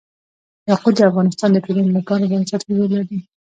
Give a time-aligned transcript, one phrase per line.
[0.69, 3.17] یاقوت د افغانستان د ټولنې لپاره بنسټيز رول لري.